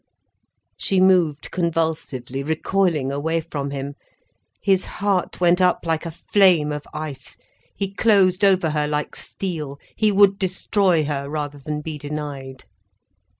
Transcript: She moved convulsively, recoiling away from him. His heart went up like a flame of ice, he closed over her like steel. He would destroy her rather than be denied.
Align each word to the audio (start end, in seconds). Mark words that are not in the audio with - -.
She 0.77 0.99
moved 0.99 1.51
convulsively, 1.51 2.41
recoiling 2.41 3.11
away 3.11 3.39
from 3.39 3.69
him. 3.69 3.93
His 4.59 4.83
heart 4.85 5.39
went 5.39 5.61
up 5.61 5.81
like 5.85 6.07
a 6.07 6.09
flame 6.09 6.71
of 6.71 6.87
ice, 6.91 7.37
he 7.75 7.93
closed 7.93 8.43
over 8.43 8.71
her 8.71 8.87
like 8.87 9.15
steel. 9.15 9.77
He 9.95 10.11
would 10.11 10.39
destroy 10.39 11.03
her 11.05 11.29
rather 11.29 11.59
than 11.59 11.81
be 11.81 11.99
denied. 11.99 12.63